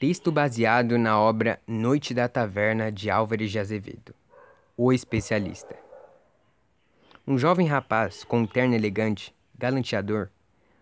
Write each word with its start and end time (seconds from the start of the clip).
Texto 0.00 0.32
baseado 0.32 0.96
na 0.96 1.20
obra 1.20 1.60
Noite 1.66 2.14
da 2.14 2.26
Taverna 2.26 2.90
de 2.90 3.10
Álvares 3.10 3.50
de 3.50 3.58
Azevedo. 3.58 4.14
O 4.74 4.94
especialista. 4.94 5.76
Um 7.26 7.36
jovem 7.36 7.66
rapaz 7.66 8.24
com 8.24 8.38
um 8.38 8.46
terno 8.46 8.74
elegante, 8.74 9.34
galanteador, 9.58 10.30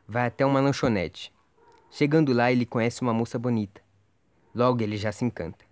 vai 0.06 0.28
até 0.28 0.46
uma 0.46 0.60
lanchonete. 0.60 1.34
Chegando 1.90 2.32
lá, 2.32 2.52
ele 2.52 2.64
conhece 2.64 3.02
uma 3.02 3.12
moça 3.12 3.40
bonita. 3.40 3.80
Logo 4.54 4.84
ele 4.84 4.96
já 4.96 5.10
se 5.10 5.24
encanta. 5.24 5.64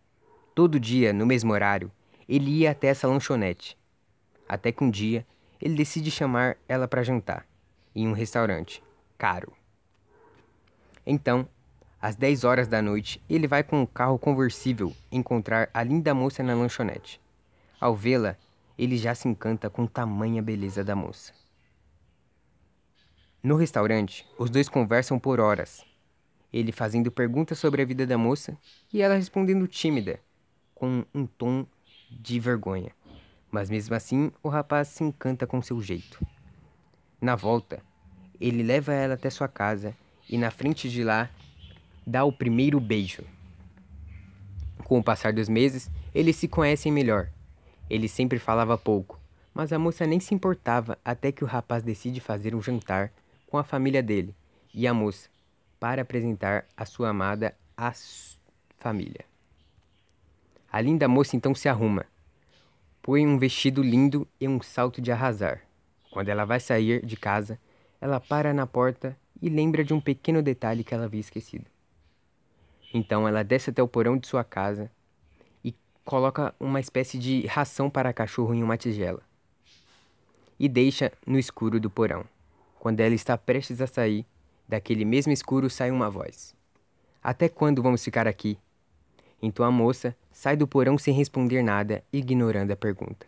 Todo 0.53 0.81
dia, 0.81 1.13
no 1.13 1.25
mesmo 1.25 1.53
horário, 1.53 1.93
ele 2.29 2.51
ia 2.51 2.73
até 2.73 2.89
essa 2.89 3.07
lanchonete. 3.07 3.79
Até 4.49 4.73
que 4.73 4.83
um 4.83 4.91
dia, 4.91 5.25
ele 5.63 5.77
decide 5.77 6.11
chamar 6.11 6.57
ela 6.69 6.89
para 6.89 7.05
jantar, 7.05 7.47
em 7.95 8.09
um 8.09 8.13
restaurante, 8.13 8.83
caro. 9.17 9.53
Então, 11.07 11.49
às 12.01 12.15
10 12.15 12.45
horas 12.45 12.69
da 12.69 12.83
noite, 12.83 13.23
ele 13.29 13.49
vai 13.49 13.63
com 13.63 13.81
um 13.81 13.87
carro 13.87 14.19
conversível 14.19 14.95
encontrar 15.11 15.69
a 15.73 15.83
linda 15.83 16.15
moça 16.15 16.43
na 16.43 16.55
lanchonete. 16.55 17.21
Ao 17.81 17.95
vê-la, 17.95 18.37
ele 18.79 18.97
já 18.97 19.15
se 19.15 19.29
encanta 19.29 19.71
com 19.71 19.87
tamanha 19.87 20.43
beleza 20.43 20.85
da 20.85 20.95
moça. 20.95 21.33
No 23.43 23.57
restaurante, 23.57 24.27
os 24.39 24.51
dois 24.51 24.69
conversam 24.69 25.19
por 25.19 25.41
horas. 25.41 25.85
Ele 26.53 26.73
fazendo 26.73 27.11
perguntas 27.11 27.59
sobre 27.59 27.83
a 27.83 27.85
vida 27.85 28.07
da 28.07 28.19
moça 28.19 28.57
e 28.93 29.01
ela 29.01 29.15
respondendo 29.15 29.67
tímida, 29.67 30.21
com 30.75 31.05
um 31.15 31.27
tom 31.27 31.67
de 32.11 32.39
vergonha. 32.39 32.93
Mas 33.51 33.71
mesmo 33.71 33.95
assim, 33.95 34.31
o 34.43 34.49
rapaz 34.49 34.89
se 34.89 35.05
encanta 35.05 35.47
com 35.47 35.63
seu 35.63 35.81
jeito. 35.81 36.25
Na 37.21 37.35
volta, 37.35 37.83
ele 38.41 38.63
leva 38.63 38.93
ela 38.93 39.15
até 39.15 39.31
sua 39.31 39.49
casa 39.49 39.97
e 40.29 40.37
na 40.37 40.51
frente 40.51 40.91
de 40.91 41.03
lá 41.03 41.31
dá 42.07 42.25
o 42.25 42.33
primeiro 42.33 42.79
beijo. 42.79 43.25
Com 44.85 45.01
o 45.01 45.03
passar 45.03 45.33
dos 45.33 45.49
meses, 45.49 45.91
eles 46.15 46.37
se 46.37 46.47
conhecem 46.47 46.93
melhor. 46.93 47.29
Ele 47.91 48.09
sempre 48.09 48.39
falava 48.39 48.79
pouco, 48.79 49.19
mas 49.53 49.73
a 49.73 49.79
moça 49.79 50.07
nem 50.07 50.21
se 50.21 50.35
importava 50.35 50.97
até 51.05 51.33
que 51.33 51.43
o 51.43 51.47
rapaz 51.47 51.83
decide 51.83 52.21
fazer 52.21 52.55
um 52.55 52.63
jantar 52.63 53.13
com 53.49 53.59
a 53.59 53.65
família 53.65 54.03
dele 54.03 54.35
e 54.73 54.87
a 54.87 54.95
moça 54.95 55.29
para 55.81 56.03
apresentar 56.03 56.67
a 56.77 56.85
sua 56.85 57.09
amada 57.09 57.55
à 57.77 57.93
família. 58.79 59.25
A 60.71 60.81
linda 60.81 61.09
moça 61.09 61.37
então 61.37 61.55
se 61.55 61.69
arruma, 61.69 62.07
põe 63.03 63.27
um 63.27 63.39
vestido 63.39 63.83
lindo 63.83 64.27
e 64.41 64.47
um 64.47 64.61
salto 64.61 65.01
de 65.01 65.11
arrasar. 65.11 65.63
Quando 66.11 66.29
ela 66.29 66.45
vai 66.45 66.61
sair 66.61 67.05
de 67.05 67.17
casa, 67.17 67.59
ela 68.01 68.21
para 68.21 68.53
na 68.53 68.67
porta 68.67 69.17
e 69.41 69.49
lembra 69.49 69.85
de 69.85 69.93
um 69.93 70.01
pequeno 70.01 70.43
detalhe 70.43 70.85
que 70.85 70.95
ela 70.95 71.05
havia 71.05 71.21
esquecido. 71.21 71.67
Então 72.97 73.29
ela 73.29 73.43
desce 73.43 73.69
até 73.69 73.83
o 73.83 73.89
porão 73.89 74.17
de 74.17 74.27
sua 74.27 74.43
casa 74.43 74.91
e 75.63 75.75
coloca 76.03 76.55
uma 76.59 76.81
espécie 76.81 77.19
de 77.19 77.47
ração 77.47 77.91
para 77.91 78.11
cachorro 78.11 78.55
em 78.55 78.63
uma 78.63 78.79
tigela. 78.79 79.21
E 80.59 80.67
deixa 80.67 81.13
no 81.27 81.39
escuro 81.39 81.79
do 81.79 81.91
porão. 81.91 82.25
Quando 82.81 83.01
ela 83.01 83.15
está 83.15 83.37
prestes 83.37 83.83
a 83.83 83.87
sair, 83.87 84.25
daquele 84.67 85.05
mesmo 85.05 85.31
escuro 85.31 85.69
sai 85.69 85.91
uma 85.91 86.09
voz: 86.09 86.55
Até 87.23 87.51
quando 87.51 87.83
vamos 87.83 88.03
ficar 88.03 88.27
aqui? 88.27 88.59
Então 89.43 89.67
a 89.67 89.71
moça 89.71 90.17
sai 90.33 90.57
do 90.57 90.67
porão 90.67 90.97
sem 90.97 91.13
responder 91.13 91.63
nada, 91.63 92.03
ignorando 92.11 92.71
a 92.71 92.77
pergunta. 92.77 93.27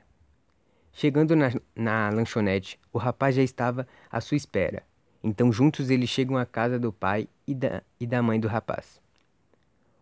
Chegando 0.95 1.37
na, 1.37 1.53
na 1.77 2.09
lanchonete, 2.09 2.81
o 2.91 2.97
rapaz 2.97 3.37
já 3.37 3.43
estava 3.43 3.87
à 4.11 4.19
sua 4.19 4.39
espera. 4.39 4.83
Então 5.23 5.53
juntos 5.53 5.91
eles 5.91 6.09
chegam 6.09 6.39
à 6.39 6.47
casa 6.47 6.79
do 6.79 6.91
pai 6.91 7.29
e 7.47 7.55
da, 7.55 7.83
e 8.01 8.07
da 8.07 8.23
mãe 8.23 8.41
do 8.41 8.49
rapaz. 8.49 8.99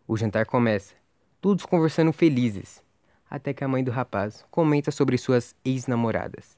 O 0.08 0.16
jantar 0.16 0.46
começa, 0.46 0.94
todos 1.40 1.66
conversando 1.66 2.12
felizes, 2.12 2.80
até 3.28 3.52
que 3.52 3.64
a 3.64 3.68
mãe 3.68 3.82
do 3.82 3.90
rapaz 3.90 4.46
comenta 4.52 4.92
sobre 4.92 5.18
suas 5.18 5.52
ex-namoradas. 5.64 6.56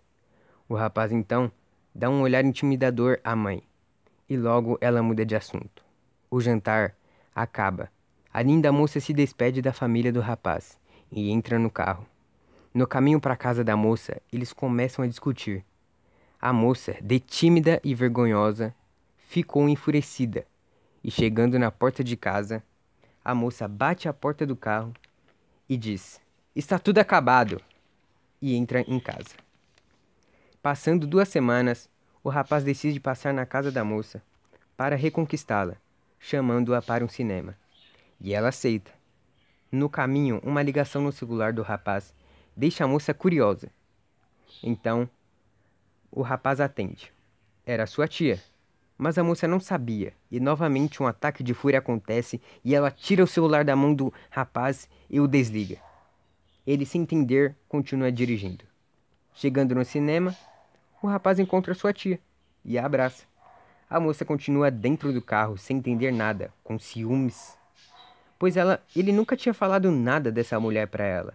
O 0.68 0.74
rapaz 0.74 1.12
então 1.12 1.50
dá 1.94 2.10
um 2.10 2.20
olhar 2.20 2.44
intimidador 2.44 3.18
à 3.24 3.34
mãe 3.34 3.62
e 4.28 4.36
logo 4.36 4.76
ela 4.82 5.02
muda 5.02 5.24
de 5.24 5.34
assunto. 5.34 5.82
O 6.30 6.42
jantar 6.42 6.94
acaba. 7.34 7.90
A 8.30 8.42
linda 8.42 8.70
moça 8.70 9.00
se 9.00 9.14
despede 9.14 9.62
da 9.62 9.72
família 9.72 10.12
do 10.12 10.20
rapaz 10.20 10.78
e 11.10 11.30
entra 11.30 11.58
no 11.58 11.70
carro. 11.70 12.06
No 12.74 12.86
caminho 12.86 13.18
para 13.18 13.32
a 13.32 13.38
casa 13.38 13.64
da 13.64 13.74
moça, 13.74 14.20
eles 14.30 14.52
começam 14.52 15.02
a 15.02 15.08
discutir. 15.08 15.64
A 16.38 16.52
moça, 16.52 16.98
de 17.00 17.18
tímida 17.18 17.80
e 17.82 17.94
vergonhosa, 17.94 18.74
ficou 19.16 19.66
enfurecida 19.70 20.46
e, 21.02 21.10
chegando 21.10 21.58
na 21.58 21.70
porta 21.70 22.04
de 22.04 22.14
casa, 22.14 22.62
a 23.28 23.34
moça 23.34 23.68
bate 23.68 24.08
a 24.08 24.12
porta 24.14 24.46
do 24.46 24.56
carro 24.56 24.94
e 25.68 25.76
diz: 25.76 26.18
Está 26.56 26.78
tudo 26.78 26.96
acabado! 26.96 27.60
E 28.40 28.54
entra 28.54 28.80
em 28.80 28.98
casa. 28.98 29.34
Passando 30.62 31.06
duas 31.06 31.28
semanas, 31.28 31.90
o 32.24 32.30
rapaz 32.30 32.64
decide 32.64 32.98
passar 32.98 33.34
na 33.34 33.44
casa 33.44 33.70
da 33.70 33.84
moça 33.84 34.22
para 34.78 34.96
reconquistá-la, 34.96 35.76
chamando-a 36.18 36.80
para 36.80 37.04
um 37.04 37.08
cinema. 37.08 37.54
E 38.18 38.32
ela 38.32 38.48
aceita. 38.48 38.90
No 39.70 39.90
caminho, 39.90 40.40
uma 40.42 40.62
ligação 40.62 41.02
no 41.02 41.12
celular 41.12 41.52
do 41.52 41.60
rapaz 41.60 42.14
deixa 42.56 42.84
a 42.84 42.88
moça 42.88 43.12
curiosa. 43.12 43.68
Então, 44.62 45.06
o 46.10 46.22
rapaz 46.22 46.62
atende. 46.62 47.12
Era 47.66 47.86
sua 47.86 48.08
tia, 48.08 48.42
mas 48.98 49.16
a 49.16 49.22
moça 49.22 49.46
não 49.46 49.60
sabia, 49.60 50.12
e 50.28 50.40
novamente 50.40 51.00
um 51.00 51.06
ataque 51.06 51.44
de 51.44 51.54
fúria 51.54 51.78
acontece 51.78 52.42
e 52.64 52.74
ela 52.74 52.90
tira 52.90 53.22
o 53.22 53.28
celular 53.28 53.64
da 53.64 53.76
mão 53.76 53.94
do 53.94 54.12
rapaz 54.28 54.88
e 55.08 55.20
o 55.20 55.28
desliga. 55.28 55.78
Ele, 56.66 56.84
sem 56.84 57.02
entender, 57.02 57.54
continua 57.68 58.10
dirigindo. 58.10 58.64
Chegando 59.32 59.74
no 59.74 59.84
cinema, 59.84 60.36
o 61.00 61.06
rapaz 61.06 61.38
encontra 61.38 61.74
sua 61.74 61.92
tia 61.92 62.18
e 62.64 62.76
a 62.76 62.84
abraça. 62.84 63.24
A 63.88 64.00
moça 64.00 64.24
continua 64.24 64.70
dentro 64.70 65.12
do 65.12 65.22
carro 65.22 65.56
sem 65.56 65.78
entender 65.78 66.10
nada, 66.10 66.52
com 66.64 66.76
ciúmes, 66.76 67.56
pois 68.36 68.56
ela, 68.56 68.82
ele 68.94 69.12
nunca 69.12 69.36
tinha 69.36 69.54
falado 69.54 69.90
nada 69.92 70.30
dessa 70.32 70.58
mulher 70.58 70.88
para 70.88 71.04
ela. 71.04 71.34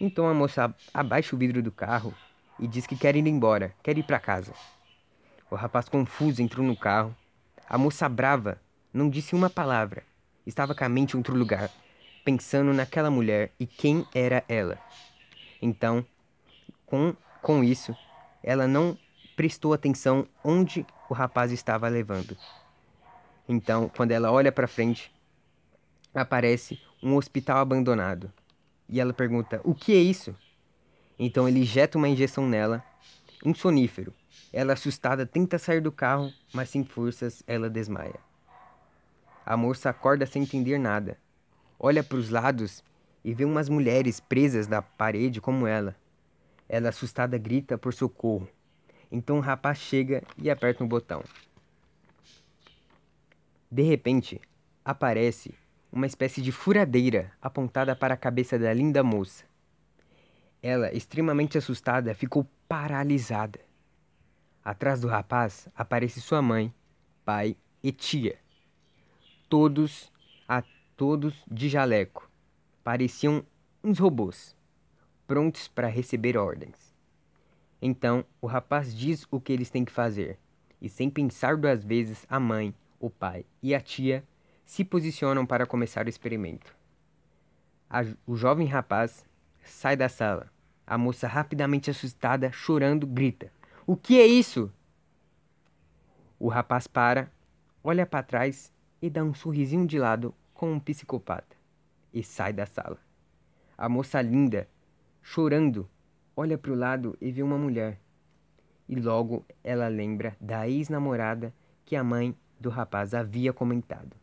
Então 0.00 0.28
a 0.28 0.34
moça 0.34 0.74
abaixa 0.92 1.36
o 1.36 1.38
vidro 1.38 1.62
do 1.62 1.70
carro 1.70 2.12
e 2.58 2.66
diz 2.66 2.84
que 2.86 2.96
quer 2.96 3.14
ir 3.14 3.26
embora, 3.26 3.72
quer 3.82 3.96
ir 3.96 4.02
para 4.02 4.18
casa. 4.18 4.52
O 5.54 5.56
rapaz 5.56 5.88
confuso 5.88 6.42
entrou 6.42 6.66
no 6.66 6.76
carro. 6.76 7.14
A 7.68 7.78
moça 7.78 8.08
brava 8.08 8.60
não 8.92 9.08
disse 9.08 9.36
uma 9.36 9.48
palavra. 9.48 10.02
Estava 10.44 10.74
com 10.74 10.82
a 10.82 10.88
mente 10.88 11.14
em 11.14 11.16
outro 11.16 11.36
lugar, 11.36 11.70
pensando 12.24 12.72
naquela 12.72 13.08
mulher 13.08 13.52
e 13.60 13.64
quem 13.64 14.04
era 14.12 14.42
ela. 14.48 14.76
Então, 15.62 16.04
com, 16.84 17.14
com 17.40 17.62
isso, 17.62 17.96
ela 18.42 18.66
não 18.66 18.98
prestou 19.36 19.72
atenção 19.72 20.26
onde 20.42 20.84
o 21.08 21.14
rapaz 21.14 21.52
estava 21.52 21.86
levando. 21.86 22.36
Então, 23.48 23.88
quando 23.96 24.10
ela 24.10 24.32
olha 24.32 24.50
para 24.50 24.66
frente, 24.66 25.14
aparece 26.12 26.82
um 27.00 27.14
hospital 27.14 27.58
abandonado. 27.58 28.28
E 28.88 28.98
ela 28.98 29.12
pergunta: 29.12 29.60
"O 29.62 29.72
que 29.72 29.92
é 29.92 30.00
isso?" 30.00 30.34
Então 31.16 31.46
ele 31.48 31.60
injeta 31.60 31.96
uma 31.96 32.08
injeção 32.08 32.44
nela, 32.44 32.84
um 33.44 33.54
sonífero, 33.54 34.12
ela, 34.52 34.74
assustada, 34.74 35.26
tenta 35.26 35.58
sair 35.58 35.80
do 35.80 35.90
carro, 35.90 36.32
mas 36.52 36.68
sem 36.68 36.84
forças, 36.84 37.42
ela 37.46 37.68
desmaia. 37.68 38.20
A 39.44 39.56
moça 39.56 39.90
acorda 39.90 40.24
sem 40.26 40.42
entender 40.42 40.78
nada. 40.78 41.18
Olha 41.78 42.04
para 42.04 42.16
os 42.16 42.30
lados 42.30 42.82
e 43.24 43.34
vê 43.34 43.44
umas 43.44 43.68
mulheres 43.68 44.20
presas 44.20 44.68
na 44.68 44.80
parede 44.80 45.40
como 45.40 45.66
ela. 45.66 45.96
Ela, 46.68 46.90
assustada, 46.90 47.36
grita 47.36 47.76
por 47.76 47.92
socorro. 47.92 48.48
Então 49.10 49.38
o 49.38 49.40
rapaz 49.40 49.78
chega 49.78 50.22
e 50.38 50.50
aperta 50.50 50.82
um 50.82 50.88
botão. 50.88 51.22
De 53.70 53.82
repente, 53.82 54.40
aparece 54.84 55.54
uma 55.92 56.06
espécie 56.06 56.40
de 56.40 56.52
furadeira 56.52 57.32
apontada 57.42 57.94
para 57.94 58.14
a 58.14 58.16
cabeça 58.16 58.58
da 58.58 58.72
linda 58.72 59.02
moça. 59.02 59.44
Ela, 60.62 60.92
extremamente 60.92 61.58
assustada, 61.58 62.14
ficou 62.14 62.46
paralisada. 62.68 63.60
Atrás 64.64 65.02
do 65.02 65.08
rapaz 65.08 65.68
aparece 65.76 66.22
sua 66.22 66.40
mãe, 66.40 66.72
pai 67.24 67.54
e 67.82 67.92
tia. 67.92 68.38
Todos, 69.48 70.10
a 70.48 70.62
todos 70.96 71.34
de 71.50 71.68
jaleco. 71.68 72.30
Pareciam 72.82 73.44
uns 73.82 73.98
robôs, 73.98 74.56
prontos 75.26 75.68
para 75.68 75.86
receber 75.86 76.38
ordens. 76.38 76.94
Então 77.80 78.24
o 78.40 78.46
rapaz 78.46 78.96
diz 78.96 79.26
o 79.30 79.38
que 79.38 79.52
eles 79.52 79.68
têm 79.68 79.84
que 79.84 79.92
fazer, 79.92 80.38
e 80.80 80.88
sem 80.88 81.10
pensar 81.10 81.58
duas 81.58 81.84
vezes, 81.84 82.24
a 82.26 82.40
mãe, 82.40 82.74
o 82.98 83.10
pai 83.10 83.44
e 83.62 83.74
a 83.74 83.80
tia 83.80 84.24
se 84.64 84.82
posicionam 84.82 85.44
para 85.44 85.66
começar 85.66 86.06
o 86.06 86.08
experimento. 86.08 86.74
A, 87.90 88.00
o 88.26 88.34
jovem 88.34 88.66
rapaz 88.66 89.26
sai 89.62 89.94
da 89.94 90.08
sala. 90.08 90.50
A 90.86 90.96
moça, 90.96 91.28
rapidamente 91.28 91.90
assustada, 91.90 92.50
chorando, 92.50 93.06
grita: 93.06 93.52
o 93.86 93.96
que 93.96 94.18
é 94.18 94.26
isso? 94.26 94.72
O 96.38 96.48
rapaz 96.48 96.86
para, 96.86 97.30
olha 97.82 98.06
para 98.06 98.22
trás 98.22 98.72
e 99.00 99.10
dá 99.10 99.22
um 99.22 99.34
sorrisinho 99.34 99.86
de 99.86 99.98
lado, 99.98 100.34
com 100.54 100.72
um 100.72 100.80
psicopata 100.80 101.54
e 102.12 102.22
sai 102.22 102.52
da 102.52 102.64
sala. 102.64 102.96
A 103.76 103.88
moça 103.88 104.22
linda, 104.22 104.66
chorando, 105.20 105.86
olha 106.34 106.56
para 106.56 106.72
o 106.72 106.76
lado 106.76 107.14
e 107.20 107.30
vê 107.30 107.42
uma 107.42 107.58
mulher. 107.58 108.00
E 108.88 108.94
logo 108.94 109.44
ela 109.62 109.88
lembra 109.88 110.34
da 110.40 110.66
ex-namorada 110.66 111.52
que 111.84 111.94
a 111.94 112.02
mãe 112.02 112.34
do 112.58 112.70
rapaz 112.70 113.12
havia 113.12 113.52
comentado. 113.52 114.16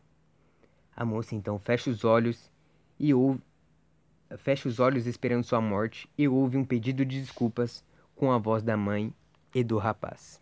A 0.96 1.04
moça 1.04 1.36
então 1.36 1.58
fecha 1.58 1.88
os 1.88 2.04
olhos 2.04 2.50
e 2.98 3.14
ouve, 3.14 3.40
fecha 4.38 4.68
os 4.68 4.80
olhos 4.80 5.06
esperando 5.06 5.44
sua 5.44 5.60
morte 5.60 6.10
e 6.18 6.26
ouve 6.26 6.56
um 6.56 6.64
pedido 6.64 7.04
de 7.04 7.20
desculpas 7.20 7.84
com 8.16 8.32
a 8.32 8.38
voz 8.38 8.62
da 8.62 8.76
mãe 8.76 9.14
e 9.54 9.62
do 9.62 9.78
rapaz. 9.78 10.40